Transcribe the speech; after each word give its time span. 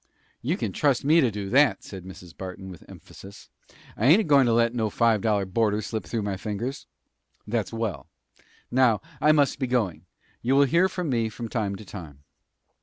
"You 0.41 0.57
can 0.57 0.71
trust 0.71 1.05
me 1.05 1.21
to 1.21 1.29
do 1.29 1.47
that!" 1.49 1.83
said 1.83 2.05
Mrs. 2.05 2.35
Barton, 2.35 2.71
with 2.71 2.83
emphasis. 2.89 3.51
"I 3.95 4.07
ain't 4.07 4.25
goin' 4.27 4.47
to 4.47 4.53
let 4.53 4.73
no 4.73 4.89
five 4.89 5.21
dollar 5.21 5.45
boarder 5.45 5.79
slip 5.83 6.05
through 6.05 6.23
my 6.23 6.37
fingers!" 6.37 6.87
"That's 7.45 7.71
well! 7.71 8.07
Now 8.71 8.99
I 9.21 9.31
must 9.31 9.59
be 9.59 9.67
going. 9.67 10.07
You 10.41 10.55
will 10.55 10.63
hear 10.65 10.89
from 10.89 11.11
me 11.11 11.29
from 11.29 11.49
time 11.49 11.75
to 11.75 11.85
time." 11.85 12.23